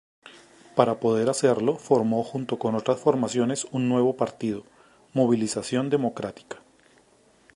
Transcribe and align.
Para 0.75 0.99
poder 0.99 1.29
hacerlo 1.29 1.75
formó 1.75 2.23
junto 2.23 2.57
con 2.57 2.73
otras 2.73 2.99
formaciones 2.99 3.65
un 3.65 3.87
nuevo 3.87 4.17
partido, 4.17 4.63
Movilización 5.13 5.91
Democrática. 5.91 6.57